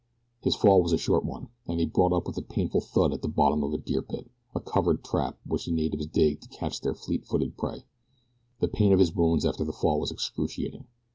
His 0.41 0.55
fall 0.55 0.81
was 0.81 0.93
a 0.93 0.97
short 0.97 1.23
one, 1.23 1.49
and 1.67 1.79
he 1.79 1.85
brought 1.85 2.11
up 2.11 2.25
with 2.25 2.35
a 2.35 2.41
painful 2.41 2.81
thud 2.81 3.13
at 3.13 3.21
the 3.21 3.27
bottom 3.27 3.63
of 3.63 3.71
a 3.71 3.77
deer 3.77 4.01
pit 4.01 4.31
a 4.55 4.59
covered 4.59 5.03
trap 5.03 5.37
which 5.45 5.67
the 5.67 5.71
natives 5.71 6.07
dig 6.07 6.41
to 6.41 6.49
catch 6.49 6.81
their 6.81 6.95
fleet 6.95 7.23
footed 7.23 7.55
prey. 7.55 7.85
The 8.61 8.67
pain 8.67 8.93
of 8.93 8.99
his 8.99 9.13
wounds 9.15 9.45
after 9.45 9.63
the 9.63 9.71
fall 9.71 9.99
was 9.99 10.09
excruciating. 10.11 10.87